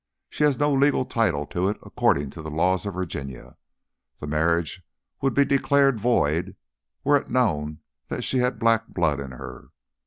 [0.31, 3.55] She has no legal title to it according to the laws of Virginia;
[4.17, 4.81] the marriage
[5.21, 6.55] would be declared void
[7.03, 9.67] were it known that she had black blood in her.